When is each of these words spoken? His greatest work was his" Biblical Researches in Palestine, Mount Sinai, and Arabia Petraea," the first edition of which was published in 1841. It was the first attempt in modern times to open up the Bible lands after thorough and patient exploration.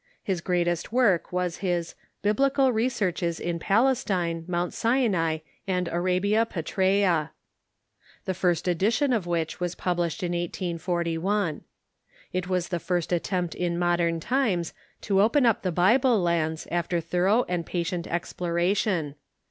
His 0.23 0.41
greatest 0.41 0.91
work 0.91 1.31
was 1.31 1.57
his" 1.57 1.93
Biblical 2.27 2.71
Researches 2.73 3.39
in 3.39 3.59
Palestine, 3.59 4.45
Mount 4.47 4.73
Sinai, 4.73 5.41
and 5.67 5.87
Arabia 5.89 6.43
Petraea," 6.43 7.29
the 8.25 8.33
first 8.33 8.67
edition 8.67 9.13
of 9.13 9.27
which 9.27 9.59
was 9.59 9.75
published 9.75 10.23
in 10.23 10.31
1841. 10.31 11.61
It 12.33 12.47
was 12.49 12.69
the 12.69 12.79
first 12.79 13.13
attempt 13.13 13.53
in 13.53 13.77
modern 13.77 14.19
times 14.19 14.73
to 15.01 15.21
open 15.21 15.45
up 15.45 15.61
the 15.61 15.71
Bible 15.71 16.19
lands 16.19 16.67
after 16.71 16.99
thorough 16.99 17.45
and 17.47 17.63
patient 17.63 18.07
exploration. 18.07 19.13